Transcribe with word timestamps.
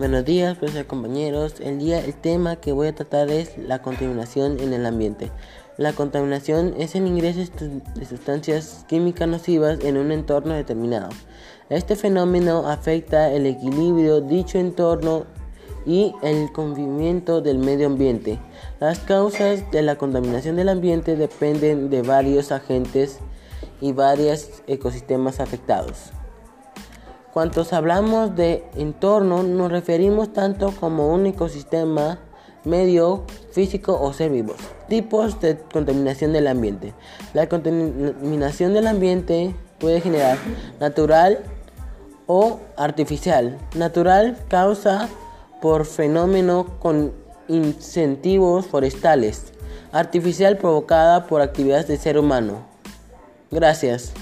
Buenos 0.00 0.24
días, 0.24 0.56
profesor 0.56 0.86
compañeros. 0.86 1.60
El 1.60 1.78
día 1.78 2.02
el 2.02 2.14
tema 2.14 2.56
que 2.56 2.72
voy 2.72 2.88
a 2.88 2.94
tratar 2.94 3.28
es 3.28 3.58
la 3.58 3.82
contaminación 3.82 4.58
en 4.58 4.72
el 4.72 4.86
ambiente. 4.86 5.30
La 5.76 5.92
contaminación 5.92 6.72
es 6.78 6.94
el 6.94 7.06
ingreso 7.06 7.52
de 7.94 8.06
sustancias 8.06 8.86
químicas 8.88 9.28
nocivas 9.28 9.78
en 9.84 9.98
un 9.98 10.10
entorno 10.10 10.54
determinado. 10.54 11.10
Este 11.68 11.96
fenómeno 11.96 12.66
afecta 12.66 13.30
el 13.30 13.44
equilibrio 13.44 14.22
dicho 14.22 14.56
entorno 14.56 15.26
y 15.84 16.14
el 16.22 16.50
convivimiento 16.50 17.42
del 17.42 17.58
medio 17.58 17.86
ambiente. 17.86 18.38
Las 18.80 19.00
causas 19.00 19.70
de 19.70 19.82
la 19.82 19.96
contaminación 19.96 20.56
del 20.56 20.70
ambiente 20.70 21.14
dependen 21.14 21.90
de 21.90 22.00
varios 22.00 22.52
agentes 22.52 23.18
y 23.82 23.92
varios 23.92 24.62
ecosistemas 24.66 25.40
afectados. 25.40 26.10
Cuando 27.32 27.64
hablamos 27.70 28.34
de 28.34 28.64
entorno 28.74 29.42
nos 29.44 29.70
referimos 29.70 30.32
tanto 30.32 30.72
como 30.72 31.12
un 31.14 31.26
ecosistema, 31.26 32.18
medio 32.64 33.24
físico 33.52 33.98
o 34.00 34.12
ser 34.12 34.30
vivo. 34.30 34.54
Tipos 34.88 35.40
de 35.40 35.58
contaminación 35.72 36.32
del 36.32 36.48
ambiente. 36.48 36.92
La 37.32 37.48
contaminación 37.48 38.74
del 38.74 38.86
ambiente 38.86 39.54
puede 39.78 40.00
generar 40.00 40.38
natural 40.80 41.38
o 42.26 42.60
artificial. 42.76 43.58
Natural 43.74 44.36
causa 44.48 45.08
por 45.60 45.86
fenómeno 45.86 46.66
con 46.80 47.12
incentivos 47.48 48.66
forestales. 48.66 49.52
Artificial 49.92 50.56
provocada 50.56 51.26
por 51.26 51.40
actividades 51.40 51.88
del 51.88 51.98
ser 51.98 52.18
humano. 52.18 52.66
Gracias. 53.50 54.12